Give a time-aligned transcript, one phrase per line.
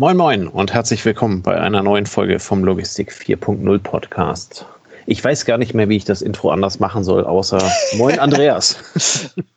[0.00, 4.64] Moin Moin und herzlich willkommen bei einer neuen Folge vom Logistik 4.0 Podcast.
[5.06, 7.58] Ich weiß gar nicht mehr, wie ich das Intro anders machen soll, außer
[7.96, 8.76] Moin Andreas.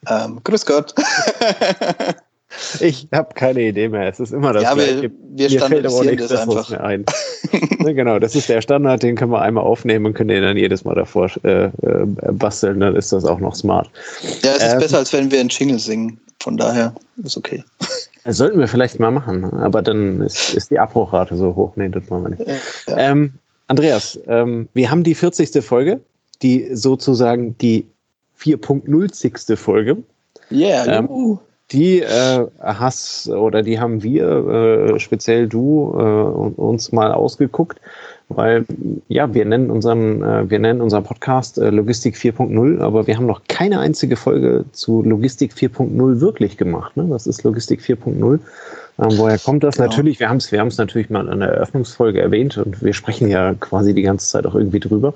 [0.09, 0.95] ähm, grüß Gott.
[2.79, 4.07] ich habe keine Idee mehr.
[4.07, 6.71] Es ist immer das ja, Wir, wir Mir fällt aber auch nichts das einfach.
[6.71, 7.05] mehr ein.
[7.77, 10.57] ne, genau, das ist der Standard, den können wir einmal aufnehmen und können den dann
[10.57, 11.71] jedes Mal davor äh, äh,
[12.31, 12.79] basteln.
[12.79, 13.91] Dann ist das auch noch smart.
[14.41, 16.19] Ja, es ist ähm, besser, als wenn wir einen Jingle singen.
[16.41, 17.63] Von daher ist okay.
[18.23, 21.73] Das sollten wir vielleicht mal machen, aber dann ist, ist die Abbruchrate so hoch.
[21.75, 22.47] Nee, das machen wir nicht.
[22.87, 22.97] Ja.
[22.97, 23.33] Ähm,
[23.67, 25.63] Andreas, ähm, wir haben die 40.
[25.63, 26.01] Folge,
[26.41, 27.87] die sozusagen die
[28.39, 29.55] 4.0.
[29.55, 29.97] Folge.
[30.51, 31.39] Yeah, ähm,
[31.71, 36.01] die äh, hast oder die haben wir, äh, speziell du, äh,
[36.59, 37.79] uns mal ausgeguckt
[38.37, 38.65] weil
[39.07, 43.25] ja, wir nennen unseren, äh, wir nennen unseren Podcast äh, Logistik 4.0, aber wir haben
[43.25, 46.95] noch keine einzige Folge zu Logistik 4.0 wirklich gemacht.
[46.97, 47.05] Ne?
[47.09, 48.39] Was ist Logistik 4.0?
[48.99, 49.75] Ähm, woher kommt das?
[49.75, 49.87] Genau.
[49.87, 53.29] Natürlich, wir haben es wir haben's natürlich mal in der Eröffnungsfolge erwähnt und wir sprechen
[53.29, 55.13] ja quasi die ganze Zeit auch irgendwie drüber.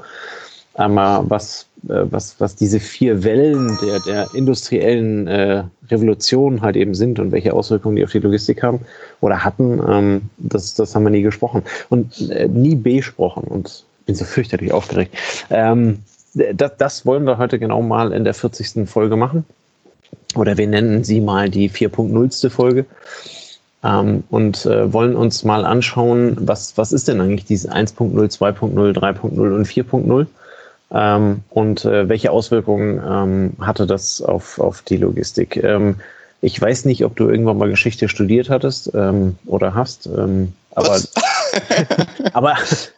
[0.76, 6.96] Aber was, äh, was, was diese vier Wellen der, der industriellen äh, Revolution halt eben
[6.96, 8.82] sind und welche Auswirkungen die auf die Logistik haben
[9.22, 14.16] oder hatten, ähm, das, das haben wir nie gesprochen und äh, nie besprochen und bin
[14.16, 15.16] so fürchterlich aufgeregt.
[15.50, 16.00] Ähm,
[16.34, 18.90] das, das wollen wir heute genau mal in der 40.
[18.90, 19.46] Folge machen.
[20.36, 22.50] Oder wir nennen sie mal die 4.0.
[22.50, 22.86] Folge.
[23.84, 28.94] Ähm, und äh, wollen uns mal anschauen, was, was ist denn eigentlich diese 1.0, 2.0,
[28.94, 30.28] 3.0 und 4.0?
[30.92, 35.58] Ähm, und äh, welche Auswirkungen ähm, hatte das auf, auf die Logistik?
[35.58, 35.96] Ähm,
[36.42, 41.00] ich weiß nicht, ob du irgendwann mal Geschichte studiert hattest ähm, oder hast, ähm, aber,
[42.34, 42.56] aber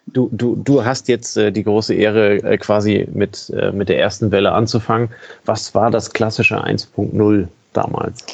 [0.08, 4.00] du, du, du hast jetzt äh, die große Ehre, äh, quasi mit, äh, mit der
[4.00, 5.10] ersten Welle anzufangen.
[5.46, 8.26] Was war das klassische 1.0 damals?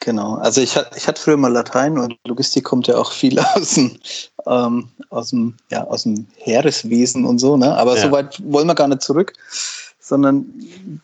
[0.00, 3.74] Genau, also ich, ich hatte früher mal Latein und Logistik kommt ja auch viel aus
[3.74, 3.96] dem,
[4.46, 7.76] ähm, aus dem, ja, aus dem Heereswesen und so, ne?
[7.76, 8.02] Aber ja.
[8.02, 9.32] so weit wollen wir gar nicht zurück,
[10.00, 10.44] sondern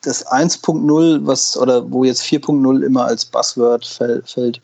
[0.03, 4.61] das 1.0, was, oder wo jetzt 4.0 immer als Buzzword fällt,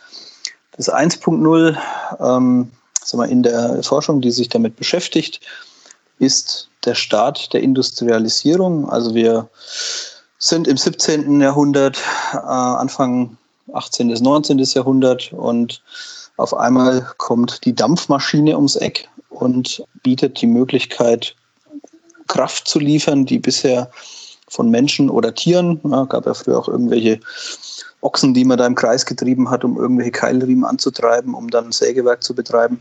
[0.77, 1.77] das 1.0,
[2.21, 2.71] ähm,
[3.05, 5.41] sag mal, in der Forschung, die sich damit beschäftigt,
[6.19, 8.89] ist der Start der Industrialisierung.
[8.89, 9.49] Also wir
[10.39, 11.41] sind im 17.
[11.41, 11.99] Jahrhundert,
[12.33, 13.37] äh, Anfang
[13.73, 14.09] 18.
[14.09, 14.59] bis 19.
[14.59, 15.83] Jahrhundert und
[16.37, 21.35] auf einmal kommt die Dampfmaschine ums Eck und bietet die Möglichkeit,
[22.27, 23.91] Kraft zu liefern, die bisher
[24.49, 27.21] von Menschen oder Tieren, ja, gab ja früher auch irgendwelche
[28.01, 32.23] Ochsen, die man da im Kreis getrieben hat, um irgendwelche Keilriemen anzutreiben, um dann Sägewerk
[32.23, 32.81] zu betreiben.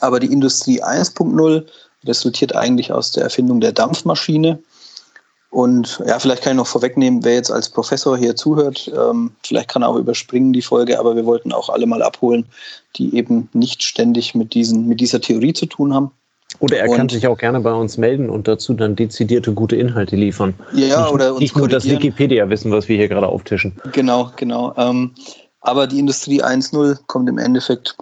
[0.00, 1.66] Aber die Industrie 1.0
[2.04, 4.58] resultiert eigentlich aus der Erfindung der Dampfmaschine
[5.52, 9.68] und ja, vielleicht kann ich noch vorwegnehmen, wer jetzt als Professor hier zuhört, ähm, vielleicht
[9.68, 12.46] kann er auch überspringen die Folge, aber wir wollten auch alle mal abholen,
[12.96, 16.10] die eben nicht ständig mit, diesen, mit dieser Theorie zu tun haben.
[16.60, 19.76] Oder er und, kann sich auch gerne bei uns melden und dazu dann dezidierte gute
[19.76, 20.54] Inhalte liefern.
[20.72, 23.78] Ja, nicht, oder uns Nicht nur das Wikipedia-Wissen, was wir hier gerade auftischen.
[23.92, 24.72] Genau, genau.
[24.78, 25.10] Ähm,
[25.60, 27.94] aber die Industrie 1.0 kommt im Endeffekt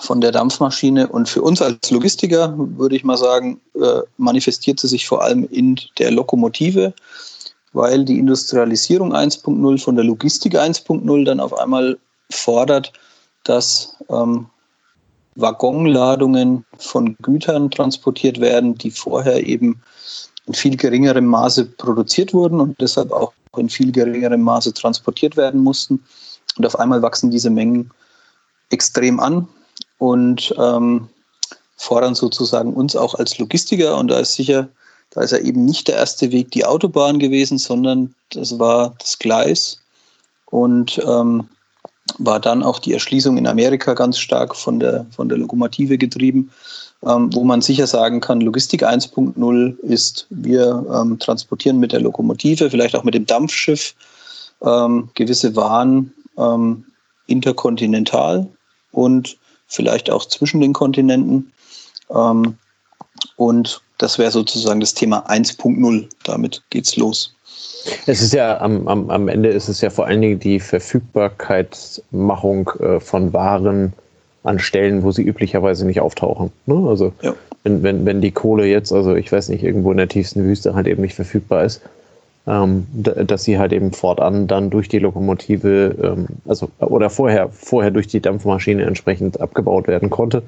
[0.00, 1.08] von der Dampfmaschine.
[1.08, 5.44] Und für uns als Logistiker, würde ich mal sagen, äh, manifestiert sie sich vor allem
[5.50, 6.94] in der Lokomotive,
[7.72, 11.98] weil die Industrialisierung 1.0 von der Logistik 1.0 dann auf einmal
[12.30, 12.92] fordert,
[13.44, 14.46] dass ähm,
[15.34, 19.80] Waggonladungen von Gütern transportiert werden, die vorher eben
[20.46, 25.62] in viel geringerem Maße produziert wurden und deshalb auch in viel geringerem Maße transportiert werden
[25.62, 26.02] mussten.
[26.58, 27.90] Und auf einmal wachsen diese Mengen
[28.70, 29.48] extrem an
[30.02, 31.08] und ähm,
[31.76, 33.96] fordern sozusagen uns auch als Logistiker.
[33.96, 34.68] Und da ist sicher,
[35.10, 39.16] da ist ja eben nicht der erste Weg die Autobahn gewesen, sondern das war das
[39.20, 39.78] Gleis
[40.46, 41.44] und ähm,
[42.18, 46.50] war dann auch die Erschließung in Amerika ganz stark von der, von der Lokomotive getrieben,
[47.06, 52.70] ähm, wo man sicher sagen kann, Logistik 1.0 ist, wir ähm, transportieren mit der Lokomotive,
[52.70, 53.94] vielleicht auch mit dem Dampfschiff
[54.62, 56.86] ähm, gewisse Waren ähm,
[57.28, 58.48] interkontinental
[58.90, 59.36] und
[59.72, 61.52] vielleicht auch zwischen den Kontinenten.
[62.10, 62.56] Ähm,
[63.36, 66.08] und das wäre sozusagen das Thema 1.0.
[66.24, 67.34] Damit geht's los.
[68.06, 72.70] Es ist ja am, am, am Ende ist es ja vor allen Dingen die Verfügbarkeitsmachung
[72.78, 73.92] äh, von Waren
[74.44, 76.52] an Stellen, wo sie üblicherweise nicht auftauchen.
[76.66, 76.86] Ne?
[76.88, 77.34] Also ja.
[77.64, 80.74] wenn, wenn, wenn die Kohle jetzt, also ich weiß nicht, irgendwo in der tiefsten Wüste
[80.74, 81.80] halt eben nicht verfügbar ist,
[82.46, 87.90] ähm, dass sie halt eben fortan dann durch die Lokomotive, ähm, also oder vorher, vorher
[87.90, 90.42] durch die Dampfmaschine entsprechend abgebaut werden konnte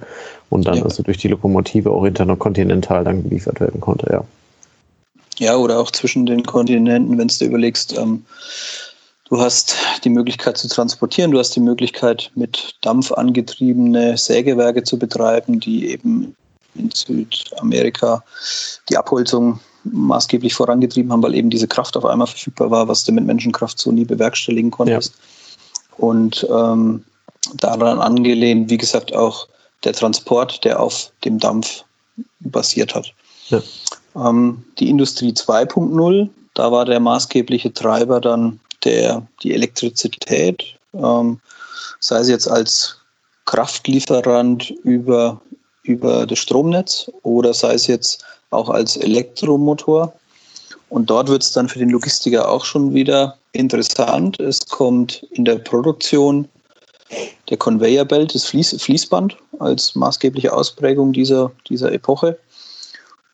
[0.51, 0.83] und dann ja.
[0.85, 4.25] also durch die Lokomotive auch interkontinental dann geliefert werden konnte, ja.
[5.39, 8.25] Ja, oder auch zwischen den Kontinenten, wenn du überlegst, ähm,
[9.31, 14.99] Du hast die Möglichkeit zu transportieren, du hast die Möglichkeit, mit Dampf angetriebene Sägewerke zu
[14.99, 16.37] betreiben, die eben
[16.75, 18.23] in Südamerika
[18.91, 23.13] die Abholzung maßgeblich vorangetrieben haben, weil eben diese Kraft auf einmal verfügbar war, was du
[23.13, 25.15] mit Menschenkraft so nie bewerkstelligen konntest.
[25.15, 26.05] Ja.
[26.05, 27.05] Und ähm,
[27.57, 29.47] daran angelehnt, wie gesagt, auch
[29.85, 31.85] der Transport, der auf dem Dampf
[32.41, 33.13] basiert hat.
[33.49, 33.63] Ja.
[34.17, 40.63] Ähm, die Industrie 2.0, da war der maßgebliche Treiber dann der, die Elektrizität,
[40.95, 41.41] ähm,
[42.01, 42.97] sei es jetzt als
[43.47, 45.41] Kraftlieferant über,
[45.83, 50.13] über das Stromnetz oder sei es jetzt auch als Elektromotor.
[50.89, 54.39] Und dort wird es dann für den Logistiker auch schon wieder interessant.
[54.41, 56.49] Es kommt in der Produktion
[57.51, 62.39] der Conveyor Belt, das Fließ, Fließband als maßgebliche Ausprägung dieser, dieser Epoche.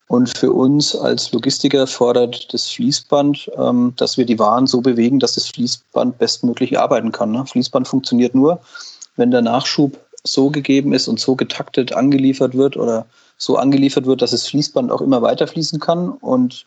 [0.08, 5.20] Und für uns als Logistiker fordert das Fließband, ähm, dass wir die Waren so bewegen,
[5.20, 7.30] dass das Fließband bestmöglich arbeiten kann.
[7.30, 7.46] Ne?
[7.46, 8.60] Fließband funktioniert nur,
[9.14, 13.06] wenn der Nachschub so gegeben ist und so getaktet angeliefert wird oder
[13.40, 16.66] so angeliefert wird, dass das Fließband auch immer weiter fließen kann und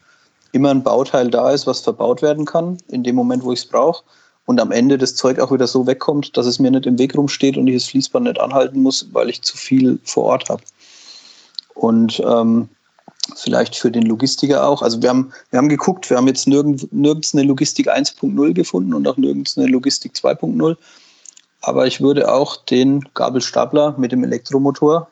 [0.54, 3.66] immer ein Bauteil da ist, was verbaut werden kann, in dem Moment, wo ich es
[3.66, 4.04] brauche.
[4.46, 7.16] Und am Ende das Zeug auch wieder so wegkommt, dass es mir nicht im Weg
[7.16, 10.64] rumsteht und ich das Fließband nicht anhalten muss, weil ich zu viel vor Ort habe.
[11.76, 12.68] Und ähm,
[13.36, 14.82] vielleicht für den Logistiker auch.
[14.82, 18.96] Also wir haben, wir haben geguckt, wir haben jetzt nirgends, nirgends eine Logistik 1.0 gefunden
[18.96, 20.76] und auch nirgends eine Logistik 2.0.
[21.62, 25.08] Aber ich würde auch den Gabelstapler mit dem Elektromotor,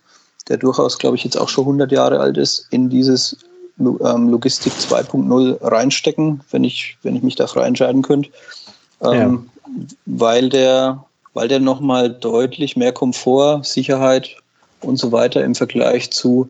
[0.48, 3.38] der durchaus, glaube ich, jetzt auch schon 100 Jahre alt ist, in dieses
[3.80, 8.30] ähm, Logistik 2.0 reinstecken, wenn ich, wenn ich mich da frei entscheiden könnte.
[9.02, 9.72] Ähm, ja.
[10.06, 11.04] Weil der,
[11.34, 14.36] weil der nochmal deutlich mehr Komfort, Sicherheit
[14.82, 16.50] und so weiter im Vergleich zu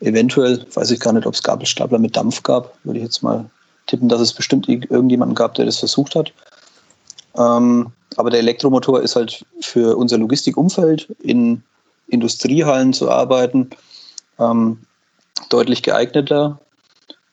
[0.00, 3.48] Eventuell, weiß ich gar nicht, ob es Gabelstapler mit Dampf gab, würde ich jetzt mal
[3.86, 6.32] tippen, dass es bestimmt irgendjemanden gab, der das versucht hat.
[7.36, 11.62] Ähm, aber der Elektromotor ist halt für unser Logistikumfeld in
[12.08, 13.70] Industriehallen zu arbeiten
[14.38, 14.78] ähm,
[15.48, 16.58] deutlich geeigneter.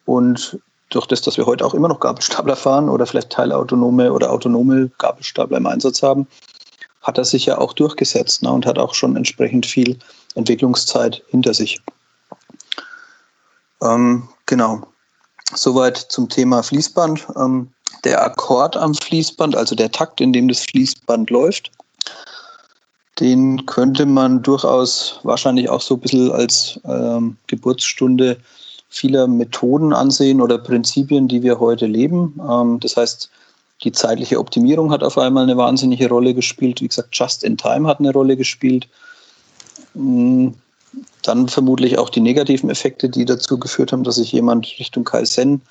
[0.06, 0.60] Und
[0.90, 4.90] durch das, dass wir heute auch immer noch Gabelstapler fahren oder vielleicht teilautonome oder autonome
[4.98, 6.28] Gabelstapler im Einsatz haben,
[7.02, 9.98] hat er sich ja auch durchgesetzt ne, und hat auch schon entsprechend viel
[10.36, 11.82] Entwicklungszeit hinter sich.
[13.82, 14.82] Ähm, genau.
[15.54, 17.28] Soweit zum Thema Fließband.
[17.36, 17.72] Ähm,
[18.04, 21.72] der Akkord am Fließband, also der Takt, in dem das Fließband läuft,
[23.20, 28.38] den könnte man durchaus wahrscheinlich auch so ein bisschen als ähm, Geburtsstunde
[28.90, 32.40] vieler Methoden ansehen oder Prinzipien, die wir heute leben.
[32.50, 33.30] Ähm, das heißt,
[33.84, 36.82] die zeitliche Optimierung hat auf einmal eine wahnsinnige Rolle gespielt.
[36.82, 38.88] Wie gesagt, Just in Time hat eine Rolle gespielt.
[39.94, 40.54] Hm,
[41.24, 45.62] dann vermutlich auch die negativen Effekte, die dazu geführt haben, dass sich jemand Richtung Kaizen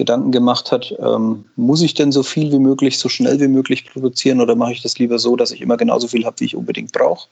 [0.00, 3.84] Gedanken gemacht hat, ähm, muss ich denn so viel wie möglich, so schnell wie möglich
[3.84, 6.56] produzieren oder mache ich das lieber so, dass ich immer genauso viel habe, wie ich
[6.56, 7.28] unbedingt brauche,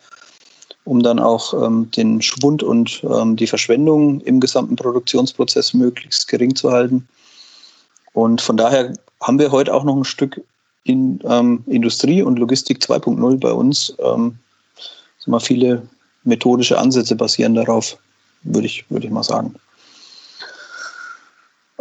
[0.84, 6.54] um dann auch ähm, den Schwund und ähm, die Verschwendung im gesamten Produktionsprozess möglichst gering
[6.54, 7.08] zu halten.
[8.12, 8.92] Und von daher
[9.22, 10.40] haben wir heute auch noch ein Stück
[10.84, 13.94] in ähm, Industrie und Logistik 2.0 bei uns.
[13.98, 14.38] Ähm,
[15.28, 15.82] mal viele
[16.24, 17.96] methodische Ansätze basieren darauf,
[18.42, 19.54] würde ich, würde ich mal sagen.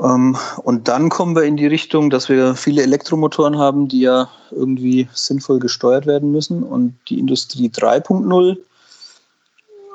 [0.02, 4.30] Ähm, und dann kommen wir in die Richtung, dass wir viele Elektromotoren haben, die ja
[4.52, 6.64] irgendwie sinnvoll gesteuert werden müssen.
[6.64, 8.58] Und die Industrie 3.0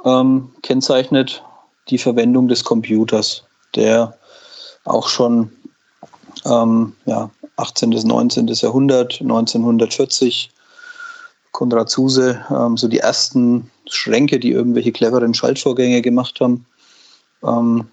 [0.05, 1.43] ähm, kennzeichnet
[1.89, 3.45] die Verwendung des Computers,
[3.75, 4.17] der
[4.85, 5.51] auch schon
[6.45, 7.91] ähm, ja, 18.
[7.91, 8.49] bis 19.
[8.49, 10.51] Jahrhundert, 1940
[11.53, 16.67] Konrad Zuse, ähm, so die ersten Schränke, die irgendwelche cleveren Schaltvorgänge gemacht haben,
[17.45, 17.89] ähm,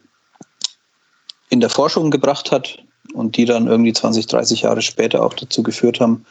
[1.50, 2.80] in der Forschung gebracht hat
[3.14, 6.26] und die dann irgendwie 20, 30 Jahre später auch dazu geführt haben,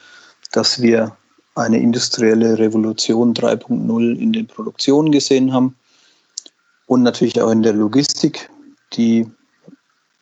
[0.53, 1.17] dass wir
[1.55, 5.77] eine industrielle Revolution 3.0 in den Produktionen gesehen haben
[6.87, 8.49] und natürlich auch in der Logistik,
[8.93, 9.27] die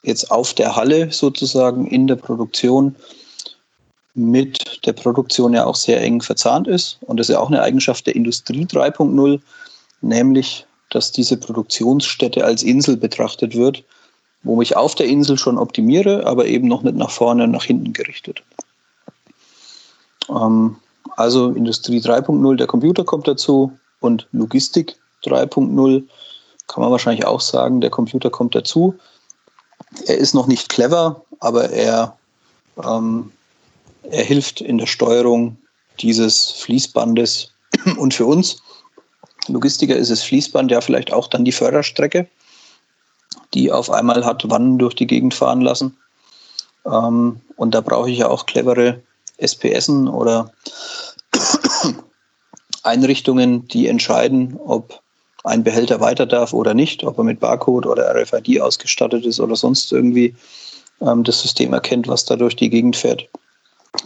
[0.02, 2.96] jetzt auf der Halle sozusagen in der Produktion
[4.14, 6.98] mit der Produktion ja auch sehr eng verzahnt ist.
[7.02, 9.40] Und das ist ja auch eine Eigenschaft der Industrie 3.0,
[10.00, 13.84] nämlich, dass diese Produktionsstätte als Insel betrachtet wird,
[14.46, 17.64] wo ich auf der Insel schon optimiere, aber eben noch nicht nach vorne und nach
[17.64, 18.42] hinten gerichtet.
[20.28, 20.76] Ähm,
[21.16, 26.04] also Industrie 3.0, der Computer kommt dazu und Logistik 3.0
[26.66, 28.94] kann man wahrscheinlich auch sagen, der Computer kommt dazu.
[30.06, 32.16] Er ist noch nicht clever, aber er
[32.82, 33.32] ähm,
[34.10, 35.56] er hilft in der Steuerung
[36.00, 37.50] dieses Fließbandes.
[37.98, 38.62] Und für uns
[39.48, 42.26] Logistiker ist das Fließband ja vielleicht auch dann die Förderstrecke,
[43.54, 45.96] die auf einmal hat Wannen durch die Gegend fahren lassen.
[46.84, 49.00] Ähm, und da brauche ich ja auch clevere
[49.38, 50.52] SPSen oder
[52.82, 55.00] Einrichtungen, die entscheiden, ob
[55.44, 59.54] ein Behälter weiter darf oder nicht, ob er mit Barcode oder RFID ausgestattet ist oder
[59.54, 60.34] sonst irgendwie
[61.00, 63.28] ähm, das System erkennt, was da durch die Gegend fährt.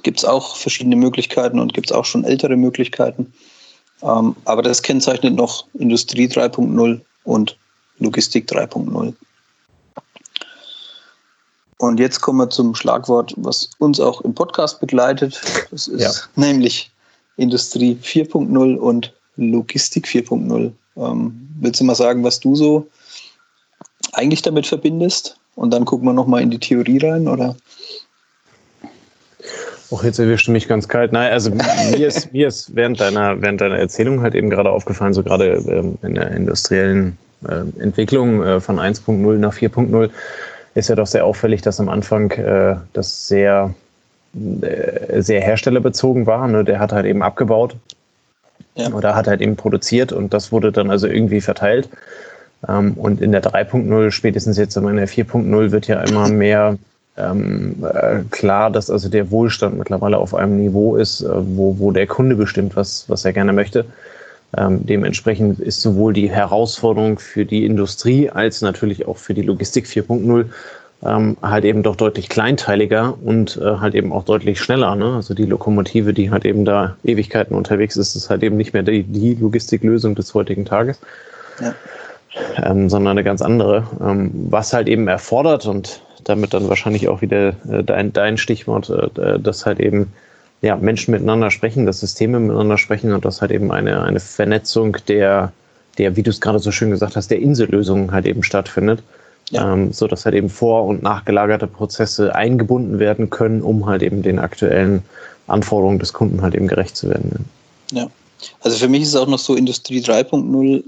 [0.03, 3.33] Gibt es auch verschiedene Möglichkeiten und gibt es auch schon ältere Möglichkeiten.
[4.03, 7.57] Ähm, aber das kennzeichnet noch Industrie 3.0 und
[7.99, 9.15] Logistik 3.0.
[11.81, 15.41] Und jetzt kommen wir zum Schlagwort, was uns auch im Podcast begleitet.
[15.71, 16.11] Das ist ja.
[16.37, 16.91] nämlich
[17.39, 20.73] Industrie 4.0 und Logistik 4.0.
[20.99, 22.87] Ähm, willst du mal sagen, was du so
[24.13, 25.39] eigentlich damit verbindest?
[25.55, 27.57] Und dann gucken wir nochmal in die Theorie rein, oder?
[29.91, 31.13] Auch jetzt erwischt du mich ganz kalt.
[31.13, 31.51] Nein, also
[31.93, 35.47] mir ist, mir ist während, deiner, während deiner Erzählung halt eben gerade aufgefallen, so gerade
[35.47, 37.17] ähm, in der industriellen
[37.49, 40.11] äh, Entwicklung äh, von 1.0 nach 4.0
[40.75, 43.75] ist ja doch sehr auffällig, dass am Anfang äh, das sehr,
[44.35, 46.47] äh, sehr herstellerbezogen war.
[46.49, 46.65] Ne?
[46.65, 47.77] Der hat halt eben abgebaut
[48.75, 48.91] ja.
[48.93, 51.89] oder hat halt eben produziert und das wurde dann also irgendwie verteilt.
[52.69, 56.79] Ähm, und in der 3.0, spätestens jetzt in der 4.0, wird ja immer mehr
[57.17, 61.91] ähm, äh, klar, dass also der Wohlstand mittlerweile auf einem Niveau ist, äh, wo, wo
[61.91, 63.85] der Kunde bestimmt, was, was er gerne möchte.
[64.57, 69.87] Ähm, dementsprechend ist sowohl die Herausforderung für die Industrie als natürlich auch für die Logistik
[69.87, 70.47] 4.0
[71.03, 74.97] ähm, halt eben doch deutlich kleinteiliger und äh, halt eben auch deutlich schneller.
[74.97, 75.15] Ne?
[75.15, 78.83] Also die Lokomotive, die halt eben da Ewigkeiten unterwegs ist, ist halt eben nicht mehr
[78.83, 80.99] die, die Logistiklösung des heutigen Tages.
[81.61, 81.75] Ja.
[82.63, 87.23] Ähm, sondern eine ganz andere, ähm, was halt eben erfordert und damit dann wahrscheinlich auch
[87.23, 90.13] wieder äh, dein, dein Stichwort, äh, dass halt eben
[90.63, 94.97] ja, Menschen miteinander sprechen, dass Systeme miteinander sprechen und dass halt eben eine, eine Vernetzung
[95.09, 95.53] der,
[95.99, 99.03] der, wie du es gerade so schön gesagt hast, der Insellösungen halt eben stattfindet.
[99.51, 99.73] Ja.
[99.73, 104.23] Ähm, so dass halt eben vor- und nachgelagerte Prozesse eingebunden werden können, um halt eben
[104.23, 105.03] den aktuellen
[105.49, 107.47] Anforderungen des Kunden halt eben gerecht zu werden.
[107.91, 108.07] Ja,
[108.61, 110.85] also für mich ist es auch noch so, Industrie 3.0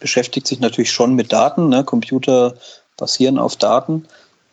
[0.00, 1.68] beschäftigt sich natürlich schon mit Daten.
[1.68, 1.84] Ne?
[1.84, 2.54] Computer
[2.96, 4.06] basieren auf Daten.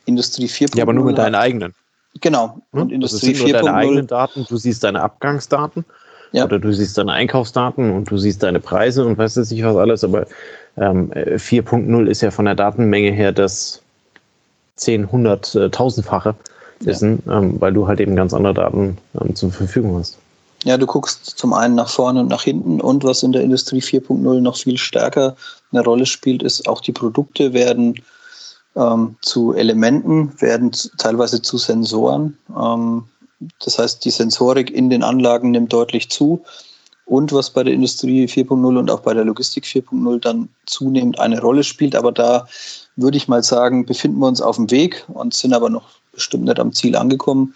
[0.05, 0.77] Industrie 4.0.
[0.77, 1.73] Ja, aber nur mit deinen eigenen.
[2.21, 2.61] Genau.
[2.73, 2.81] Hm?
[2.81, 3.51] Und Industrie also 4.0.
[3.53, 5.85] deine eigenen Daten, du siehst deine Abgangsdaten
[6.31, 6.45] ja.
[6.45, 9.75] oder du siehst deine Einkaufsdaten und du siehst deine Preise und weißt jetzt nicht was
[9.75, 10.27] alles, aber
[10.77, 13.81] ähm, 4.0 ist ja von der Datenmenge her das
[14.75, 16.35] 10, 100, äh, tausendfache
[16.79, 17.39] Wissen, ja.
[17.39, 20.17] ähm, weil du halt eben ganz andere Daten ähm, zur Verfügung hast.
[20.63, 23.79] Ja, du guckst zum einen nach vorne und nach hinten und was in der Industrie
[23.79, 25.35] 4.0 noch viel stärker
[25.71, 28.01] eine Rolle spielt, ist auch die Produkte werden
[28.77, 32.37] ähm, zu Elementen, werden teilweise zu Sensoren.
[32.55, 33.03] Ähm,
[33.59, 36.43] das heißt, die Sensorik in den Anlagen nimmt deutlich zu.
[37.05, 41.39] Und was bei der Industrie 4.0 und auch bei der Logistik 4.0 dann zunehmend eine
[41.39, 42.47] Rolle spielt, aber da
[42.97, 46.45] würde ich mal sagen, befinden wir uns auf dem Weg und sind aber noch bestimmt
[46.45, 47.53] nicht am Ziel angekommen,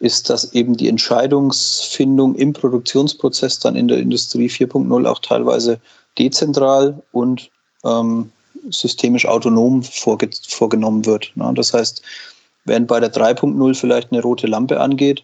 [0.00, 5.78] ist, dass eben die Entscheidungsfindung im Produktionsprozess dann in der Industrie 4.0 auch teilweise
[6.18, 7.50] dezentral und
[7.84, 8.32] ähm,
[8.70, 11.32] systemisch autonom vorge vorgenommen wird.
[11.34, 11.52] Ne?
[11.54, 12.02] Das heißt,
[12.64, 15.22] während bei der 3.0 vielleicht eine rote Lampe angeht,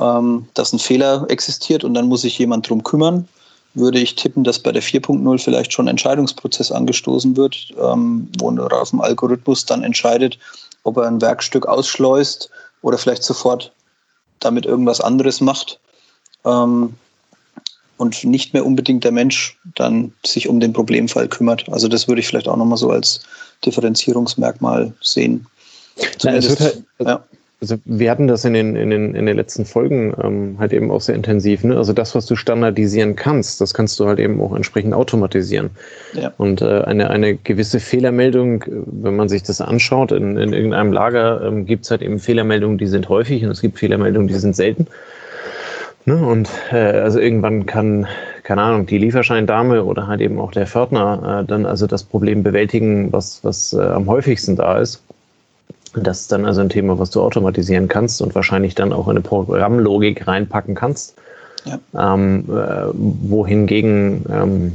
[0.00, 3.28] ähm, dass ein Fehler existiert und dann muss sich jemand drum kümmern,
[3.74, 8.50] würde ich tippen, dass bei der 4.0 vielleicht schon ein Entscheidungsprozess angestoßen wird, ähm, wo
[8.50, 10.38] auf dem Algorithmus dann entscheidet,
[10.84, 12.50] ob er ein Werkstück ausschleust
[12.82, 13.72] oder vielleicht sofort
[14.40, 15.78] damit irgendwas anderes macht.
[16.44, 16.94] Ähm,
[17.98, 21.68] und nicht mehr unbedingt der Mensch dann sich um den Problemfall kümmert.
[21.68, 23.20] Also das würde ich vielleicht auch nochmal so als
[23.66, 25.46] Differenzierungsmerkmal sehen.
[26.18, 27.24] Zumindest, Na, halt, ja.
[27.60, 30.92] Also wir hatten das in den, in den, in den letzten Folgen ähm, halt eben
[30.92, 31.64] auch sehr intensiv.
[31.64, 31.76] Ne?
[31.76, 35.70] Also das, was du standardisieren kannst, das kannst du halt eben auch entsprechend automatisieren.
[36.14, 36.32] Ja.
[36.38, 41.44] Und äh, eine, eine gewisse Fehlermeldung, wenn man sich das anschaut, in, in irgendeinem Lager
[41.44, 44.54] ähm, gibt es halt eben Fehlermeldungen, die sind häufig und es gibt Fehlermeldungen, die sind
[44.54, 44.86] selten.
[46.08, 46.26] Ne?
[46.26, 48.06] Und äh, also irgendwann kann,
[48.42, 52.42] keine Ahnung, die Lieferscheindame oder halt eben auch der Pförtner äh, dann also das Problem
[52.42, 55.02] bewältigen, was, was äh, am häufigsten da ist.
[55.94, 59.12] Das ist dann also ein Thema, was du automatisieren kannst und wahrscheinlich dann auch in
[59.12, 61.14] eine Programmlogik reinpacken kannst.
[61.66, 62.14] Ja.
[62.14, 64.72] Ähm, äh, wohingegen ähm,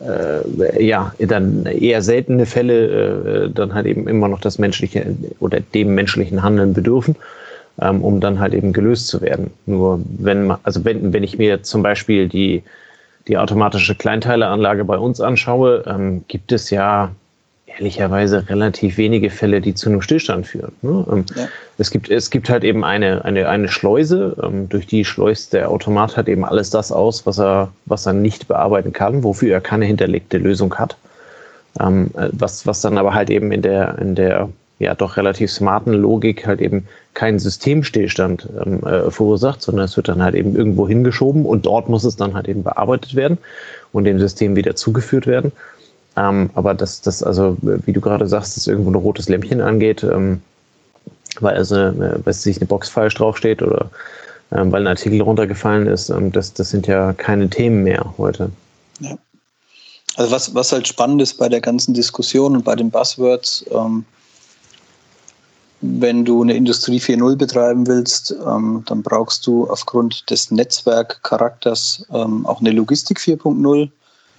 [0.00, 5.60] äh, ja, dann eher seltene Fälle äh, dann halt eben immer noch das menschliche oder
[5.60, 7.14] dem menschlichen Handeln bedürfen
[7.80, 9.50] ähm, um dann halt eben gelöst zu werden.
[9.66, 12.62] Nur wenn man, also wenn, wenn ich mir zum Beispiel die,
[13.28, 17.10] die automatische Kleinteileanlage bei uns anschaue, ähm, gibt es ja
[17.66, 20.72] ehrlicherweise relativ wenige Fälle, die zu einem Stillstand führen.
[20.82, 21.06] Ne?
[21.10, 21.48] Ähm, ja.
[21.78, 25.70] es, gibt, es gibt halt eben eine, eine, eine Schleuse, ähm, durch die schleust der
[25.70, 29.60] Automat halt eben alles das aus, was er, was er nicht bearbeiten kann, wofür er
[29.60, 30.96] keine hinterlegte Lösung hat.
[31.80, 34.50] Ähm, äh, was, was dann aber halt eben in der, in der
[34.82, 40.08] ja doch relativ smarten Logik halt eben keinen Systemstillstand ähm, äh, verursacht, sondern es wird
[40.08, 43.38] dann halt eben irgendwo hingeschoben und dort muss es dann halt eben bearbeitet werden
[43.92, 45.52] und dem System wieder zugeführt werden.
[46.16, 50.02] Ähm, aber dass das, also, wie du gerade sagst, dass irgendwo ein rotes Lämpchen angeht,
[50.04, 50.42] ähm,
[51.40, 53.90] weil also, äh, was sich eine Box falsch draufsteht oder
[54.52, 58.50] ähm, weil ein Artikel runtergefallen ist, ähm, das, das sind ja keine Themen mehr heute.
[59.00, 59.16] Ja.
[60.16, 64.04] Also was, was halt spannend ist bei der ganzen Diskussion und bei den Buzzwords, ähm,
[65.82, 72.46] wenn du eine Industrie 4.0 betreiben willst, ähm, dann brauchst du aufgrund des Netzwerkcharakters ähm,
[72.46, 73.90] auch eine Logistik 4.0,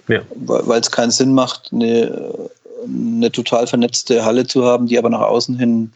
[0.08, 0.20] ja.
[0.36, 2.34] weil es keinen Sinn macht, eine,
[2.88, 5.92] eine total vernetzte Halle zu haben, die aber nach außen hin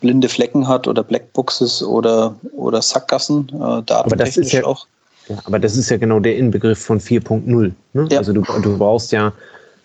[0.00, 4.86] blinde Flecken hat oder Blackboxes oder, oder Sackgassen, äh, datentechnisch ja, auch.
[5.28, 7.72] Ja, aber das ist ja genau der Inbegriff von 4.0.
[7.94, 8.08] Ne?
[8.10, 8.18] Ja.
[8.18, 9.32] Also du, du brauchst ja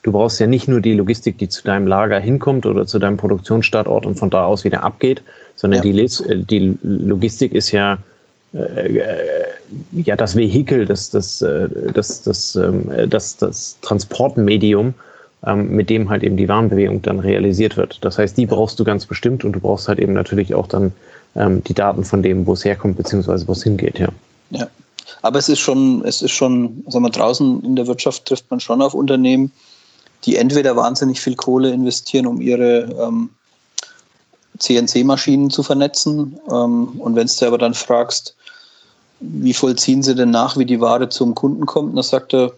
[0.04, 3.18] Du brauchst ja nicht nur die Logistik, die zu deinem Lager hinkommt oder zu deinem
[3.18, 5.24] Produktionsstandort und von da aus wieder abgeht,
[5.56, 5.92] sondern ja.
[5.92, 7.98] die, äh, die Logistik ist ja,
[8.54, 9.06] äh, äh,
[9.94, 11.44] ja das Vehikel, das, das,
[11.94, 14.94] das, das, ähm, das, das Transportmedium,
[15.46, 18.00] ähm, mit dem halt eben die Warenbewegung dann realisiert wird.
[18.02, 20.92] Das heißt, die brauchst du ganz bestimmt und du brauchst halt eben natürlich auch dann
[21.36, 24.10] ähm, die Daten von dem, wo es herkommt, beziehungsweise wo es hingeht, ja.
[24.50, 24.68] Ja.
[25.22, 28.60] Aber es ist schon, es ist schon, sagen wir, draußen in der Wirtschaft trifft man
[28.60, 29.52] schon auf Unternehmen,
[30.26, 33.30] die entweder wahnsinnig viel Kohle investieren, um ihre ähm,
[34.60, 36.40] CNC-Maschinen zu vernetzen.
[36.50, 38.36] Ähm, und wenn du aber dann fragst,
[39.20, 42.52] wie vollziehen sie denn nach, wie die Ware zum Kunden kommt, dann sagt er,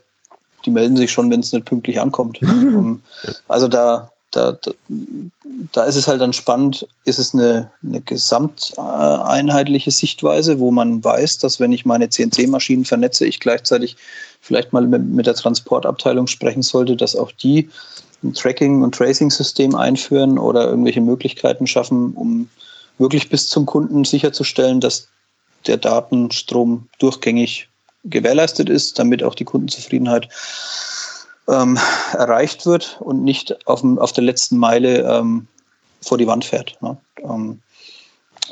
[0.65, 2.39] die melden sich schon, wenn es nicht pünktlich ankommt.
[2.45, 3.01] Ähm,
[3.48, 4.72] also da, da, da,
[5.72, 11.38] da, ist es halt dann spannend, ist es eine, eine gesamteinheitliche Sichtweise, wo man weiß,
[11.38, 13.95] dass wenn ich meine CNC-Maschinen vernetze, ich gleichzeitig
[14.45, 17.67] vielleicht mal mit, der Transportabteilung sprechen sollte, dass auch die
[18.23, 22.47] ein Tracking- und Tracing-System einführen oder irgendwelche Möglichkeiten schaffen, um
[22.99, 25.07] wirklich bis zum Kunden sicherzustellen, dass
[25.65, 27.69] der Datenstrom durchgängig
[28.03, 30.29] gewährleistet ist, damit auch die Kundenzufriedenheit
[31.47, 31.79] ähm,
[32.13, 35.47] erreicht wird und nicht auf, dem, auf der letzten Meile ähm,
[36.01, 36.77] vor die Wand fährt.
[36.81, 36.95] Ne?
[37.23, 37.62] Ähm,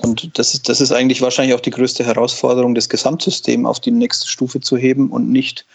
[0.01, 3.91] und das ist, das ist eigentlich wahrscheinlich auch die größte Herausforderung, das Gesamtsystem auf die
[3.91, 5.65] nächste Stufe zu heben und nicht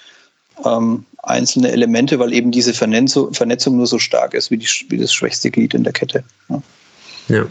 [0.65, 4.99] ähm, einzelne Elemente, weil eben diese Vernetzung, Vernetzung nur so stark ist wie, die, wie
[4.99, 6.25] das schwächste Glied in der Kette.
[6.49, 6.63] Ja.
[7.29, 7.47] ja.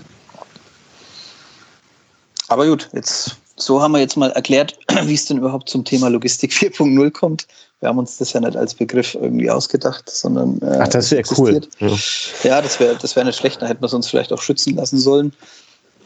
[2.49, 6.09] Aber gut, jetzt so haben wir jetzt mal erklärt, wie es denn überhaupt zum Thema
[6.09, 7.47] Logistik 4.0 kommt.
[7.79, 10.59] Wir haben uns das ja nicht als Begriff irgendwie ausgedacht, sondern.
[10.61, 11.61] Äh, Ach, das wäre cool.
[11.79, 11.95] Ja,
[12.43, 14.75] ja das wäre das wär nicht schlecht, da hätten wir es uns vielleicht auch schützen
[14.75, 15.33] lassen sollen.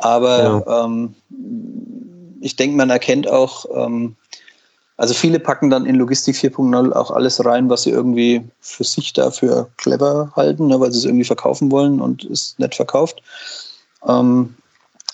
[0.02, 0.86] Aber ja.
[0.86, 1.16] ähm,
[2.42, 4.16] ich denke, man erkennt auch, ähm,
[4.98, 9.14] also viele packen dann in Logistik 4.0 auch alles rein, was sie irgendwie für sich
[9.14, 13.22] dafür clever halten, ne, weil sie es irgendwie verkaufen wollen und es nicht verkauft.
[14.08, 14.56] Ähm,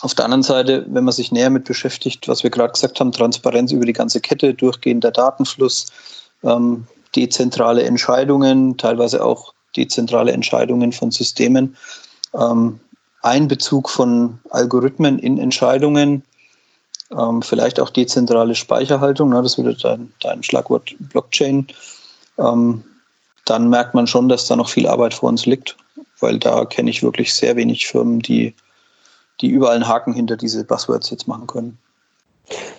[0.01, 3.11] auf der anderen Seite, wenn man sich näher mit beschäftigt, was wir gerade gesagt haben,
[3.11, 5.87] Transparenz über die ganze Kette, durchgehender Datenfluss,
[6.43, 11.75] ähm, dezentrale Entscheidungen, teilweise auch dezentrale Entscheidungen von Systemen,
[12.33, 12.79] ähm,
[13.27, 16.23] Einbezug von Algorithmen in Entscheidungen,
[17.17, 21.67] ähm, vielleicht auch dezentrale Speicherhaltung, ne, das würde dein, dein Schlagwort Blockchain,
[22.37, 22.83] ähm,
[23.45, 25.77] dann merkt man schon, dass da noch viel Arbeit vor uns liegt,
[26.19, 28.53] weil da kenne ich wirklich sehr wenig Firmen, die
[29.41, 31.77] die überall einen Haken hinter diese Buzzwords jetzt machen können.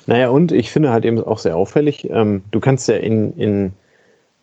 [0.07, 3.73] Naja, und ich finde halt eben auch sehr auffällig, ähm, du kannst ja in, in,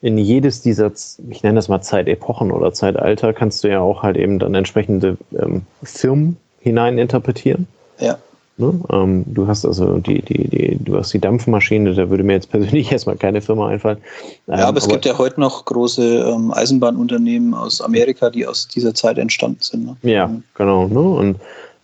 [0.06, 0.92] in jedes dieser,
[1.32, 5.18] ich nenne das mal Zeitepochen oder Zeitalter, kannst du ja auch halt eben dann entsprechende
[5.36, 7.66] ähm, Firmen hineininterpretieren.
[8.00, 8.20] Ja.
[8.58, 8.80] Ne?
[8.92, 12.52] Ähm, du hast also die, die, die, du hast die Dampfmaschine, da würde mir jetzt
[12.52, 13.98] persönlich erstmal keine Firma einfallen.
[14.46, 18.68] ja, aber, aber es gibt ja heute noch große ähm, Eisenbahnunternehmen aus Amerika, die aus
[18.68, 19.88] dieser Zeit entstanden sind.
[19.88, 19.98] Ne?
[20.04, 20.88] Ja, genau.
[20.88, 21.00] Ne?
[21.00, 21.38] Und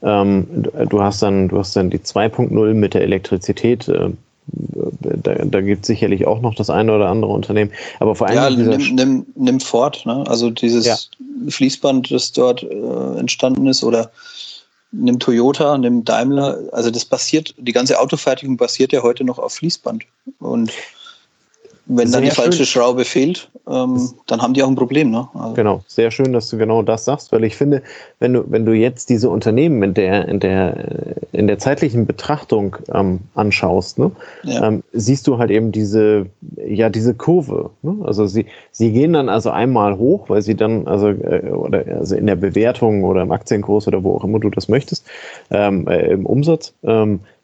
[0.03, 0.45] ähm,
[0.89, 3.87] du hast dann, du hast dann die 2.0 mit der Elektrizität.
[3.87, 4.11] Äh,
[5.01, 7.71] da, da gibt es sicherlich auch noch das eine oder andere Unternehmen.
[7.99, 8.37] Aber vor allem.
[8.37, 10.23] Ja, nimm, nimm, nimm Ford, ne?
[10.27, 10.97] Also dieses ja.
[11.49, 14.11] Fließband, das dort äh, entstanden ist, oder
[14.91, 16.59] nimm Toyota, nimm Daimler.
[16.71, 20.03] Also das basiert, die ganze Autofertigung basiert ja heute noch auf Fließband.
[20.39, 20.71] Und
[21.97, 22.65] wenn dann die falsche schön.
[22.65, 25.11] Schraube fehlt, ähm, dann haben die auch ein Problem.
[25.11, 25.27] Ne?
[25.33, 27.81] Also genau, sehr schön, dass du genau das sagst, weil ich finde,
[28.19, 30.75] wenn du, wenn du jetzt diese Unternehmen in der, in der,
[31.31, 34.11] in der zeitlichen Betrachtung ähm, anschaust, ne,
[34.43, 34.67] ja.
[34.67, 36.27] ähm, siehst du halt eben diese,
[36.65, 37.71] ja, diese Kurve.
[37.81, 37.97] Ne?
[38.03, 42.15] Also sie, sie gehen dann also einmal hoch, weil sie dann, also, äh, oder also
[42.15, 45.05] in der Bewertung oder im Aktienkurs oder wo auch immer du das möchtest,
[45.49, 47.40] ähm, äh, im Umsatz, ähm, äh,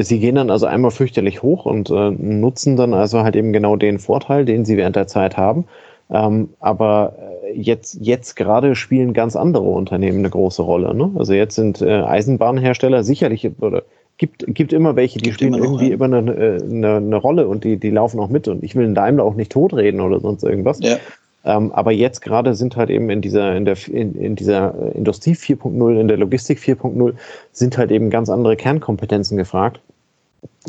[0.00, 3.76] sie gehen dann also einmal fürchterlich hoch und äh, nutzen dann also halt eben genau
[3.76, 5.66] den Vorteil, den sie während der Zeit haben.
[6.10, 7.14] Ähm, aber
[7.44, 10.94] äh, jetzt, jetzt gerade spielen ganz andere Unternehmen eine große Rolle.
[10.94, 11.12] Ne?
[11.16, 13.84] Also jetzt sind äh, Eisenbahnhersteller sicherlich oder
[14.18, 15.94] gibt, gibt immer welche, die gibt spielen irgendwie ja.
[15.94, 18.48] immer eine, eine, eine, Rolle und die, die laufen auch mit.
[18.48, 20.80] Und ich will in Daimler auch nicht totreden oder sonst irgendwas.
[20.80, 20.96] Ja.
[21.44, 25.32] Ähm, aber jetzt gerade sind halt eben in dieser, in der, in, in dieser Industrie
[25.32, 27.14] 4.0, in der Logistik 4.0,
[27.52, 29.80] sind halt eben ganz andere Kernkompetenzen gefragt,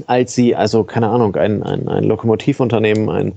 [0.08, 3.34] als sie, also keine Ahnung, ein, ein, ein Lokomotivunternehmen, ein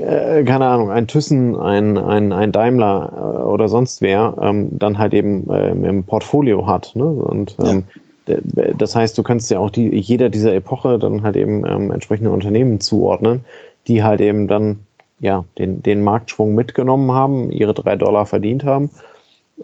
[0.00, 4.98] äh, keine Ahnung, ein Thyssen, ein, ein, ein Daimler äh, oder sonst wer ähm, dann
[4.98, 6.92] halt eben äh, im Portfolio hat.
[6.94, 7.04] Ne?
[7.04, 7.84] Und ähm,
[8.26, 8.36] ja.
[8.76, 12.30] das heißt, du kannst ja auch die, jeder dieser Epoche dann halt eben ähm, entsprechende
[12.30, 13.44] Unternehmen zuordnen,
[13.86, 14.80] die halt eben dann
[15.20, 18.90] ja den, den Marktschwung mitgenommen haben, ihre drei Dollar verdient haben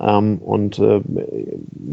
[0.00, 1.00] ähm, und äh,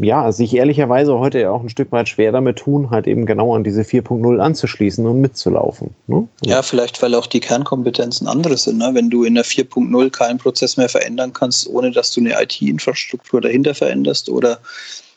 [0.00, 3.64] ja, sich ehrlicherweise heute auch ein Stück weit schwer damit tun, halt eben genau an
[3.64, 5.94] diese 4.0 anzuschließen und mitzulaufen.
[6.06, 6.26] Ne?
[6.44, 8.78] Ja, vielleicht, weil auch die Kernkompetenzen andere sind.
[8.78, 8.90] Ne?
[8.94, 13.40] Wenn du in der 4.0 keinen Prozess mehr verändern kannst, ohne dass du eine IT-Infrastruktur
[13.40, 14.58] dahinter veränderst oder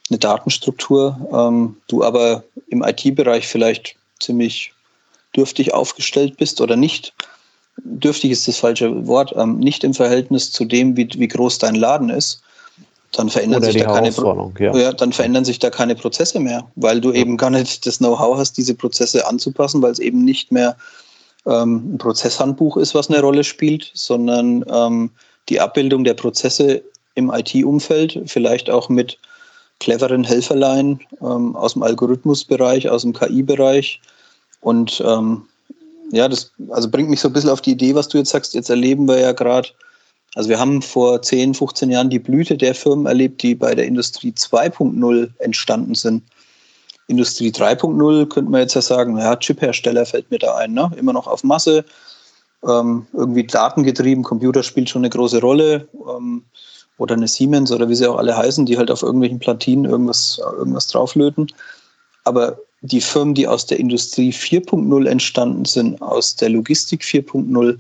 [0.10, 4.74] eine Datenstruktur, ähm, du aber im IT-Bereich vielleicht ziemlich
[5.36, 7.14] dürftig aufgestellt bist oder nicht,
[7.78, 11.76] dürftig ist das falsche Wort, ähm, nicht im Verhältnis zu dem, wie, wie groß dein
[11.76, 12.42] Laden ist,
[13.12, 14.12] dann verändern sich da keine
[14.60, 14.76] ja.
[14.76, 14.92] ja.
[14.92, 18.58] dann verändern sich da keine Prozesse mehr, weil du eben gar nicht das Know-how hast,
[18.58, 20.76] diese Prozesse anzupassen, weil es eben nicht mehr
[21.46, 25.12] ähm, ein Prozesshandbuch ist, was eine Rolle spielt, sondern ähm,
[25.50, 26.82] die Abbildung der Prozesse
[27.16, 29.20] im IT-Umfeld, vielleicht auch mit
[29.80, 34.00] cleveren Helferlein ähm, aus dem Algorithmusbereich, aus dem KI-Bereich.
[34.62, 35.44] Und ähm,
[36.14, 38.54] ja, das also bringt mich so ein bisschen auf die Idee, was du jetzt sagst.
[38.54, 39.70] Jetzt erleben wir ja gerade
[40.36, 43.86] also wir haben vor 10, 15 Jahren die Blüte der Firmen erlebt, die bei der
[43.86, 46.24] Industrie 2.0 entstanden sind.
[47.08, 50.90] Industrie 3.0 könnte man jetzt ja sagen, ja, Chiphersteller fällt mir da ein, ne?
[50.98, 51.86] immer noch auf Masse,
[52.68, 56.44] ähm, irgendwie datengetrieben, Computer spielt schon eine große Rolle ähm,
[56.98, 60.40] oder eine Siemens oder wie sie auch alle heißen, die halt auf irgendwelchen Platinen irgendwas,
[60.58, 61.48] irgendwas drauflöten.
[62.24, 67.80] Aber die Firmen, die aus der Industrie 4.0 entstanden sind, aus der Logistik 4.0,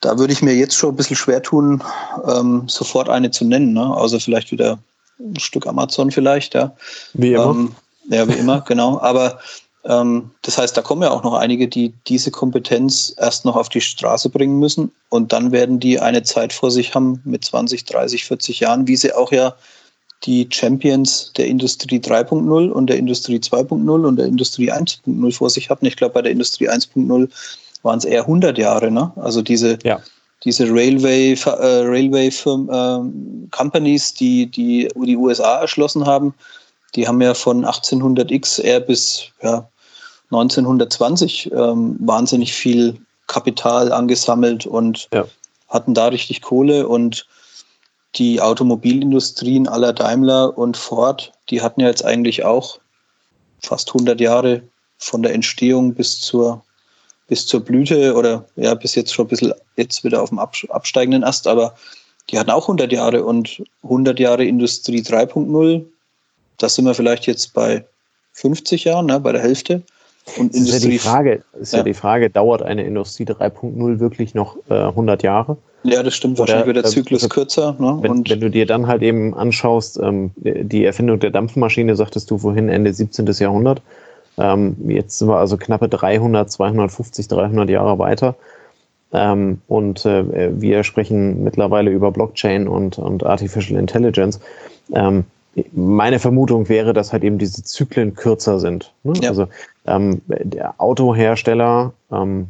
[0.00, 1.82] da würde ich mir jetzt schon ein bisschen schwer tun,
[2.26, 3.72] ähm, sofort eine zu nennen.
[3.72, 3.94] Ne?
[3.94, 4.78] Also vielleicht wieder
[5.18, 6.72] ein Stück Amazon vielleicht, ja.
[7.14, 7.50] Wie immer.
[7.50, 7.72] Ähm,
[8.08, 9.00] ja, wie immer, genau.
[9.00, 9.40] Aber
[9.84, 13.68] ähm, das heißt, da kommen ja auch noch einige, die diese Kompetenz erst noch auf
[13.68, 14.92] die Straße bringen müssen.
[15.08, 18.96] Und dann werden die eine Zeit vor sich haben mit 20, 30, 40 Jahren, wie
[18.96, 19.54] sie auch ja
[20.24, 25.70] die Champions der Industrie 3.0 und der Industrie 2.0 und der Industrie 1.0 vor sich
[25.70, 25.86] hatten.
[25.86, 27.28] Ich glaube, bei der Industrie 1.0
[27.82, 28.90] waren es eher 100 Jahre.
[28.90, 29.10] Ne?
[29.16, 29.98] Also diese, ja.
[30.44, 36.34] diese Railway, äh, Railway Firm, äh, Companies, die, die die USA erschlossen haben,
[36.94, 39.68] die haben ja von 1800x eher bis ja,
[40.30, 45.24] 1920 ähm, wahnsinnig viel Kapital angesammelt und ja.
[45.68, 47.26] hatten da richtig Kohle und
[48.16, 52.80] die Automobilindustrien aller Daimler und Ford, die hatten ja jetzt eigentlich auch
[53.62, 54.62] fast 100 Jahre
[54.98, 56.62] von der Entstehung bis zur
[57.28, 61.22] bis zur Blüte oder ja, bis jetzt schon ein bisschen jetzt wieder auf dem absteigenden
[61.22, 61.76] Ast, aber
[62.28, 65.84] die hatten auch 100 Jahre und 100 Jahre Industrie 3.0,
[66.58, 67.86] da sind wir vielleicht jetzt bei
[68.32, 69.82] 50 Jahren, ne, bei der Hälfte.
[70.38, 71.78] Und ist ja die Frage, ist ja.
[71.78, 71.84] ja.
[71.84, 75.56] die Frage, dauert eine Industrie 3.0 wirklich noch äh, 100 Jahre?
[75.82, 76.38] Ja, das stimmt.
[76.38, 77.74] Wahrscheinlich wird der äh, Zyklus äh, kürzer.
[77.78, 77.98] Ne?
[78.02, 82.38] Wenn, wenn du dir dann halt eben anschaust, ähm, die Erfindung der Dampfmaschine, sagtest du
[82.38, 83.26] vorhin Ende 17.
[83.26, 83.82] Jahrhundert,
[84.38, 88.36] ähm, jetzt sind wir also knappe 300, 250, 300 Jahre weiter.
[89.12, 94.38] Ähm, und äh, wir sprechen mittlerweile über Blockchain und, und Artificial Intelligence.
[94.92, 95.24] Ähm,
[95.72, 98.92] meine Vermutung wäre, dass halt eben diese Zyklen kürzer sind.
[99.02, 99.14] Ne?
[99.20, 99.30] Ja.
[99.30, 99.48] Also
[99.86, 102.48] ähm, der Autohersteller ähm,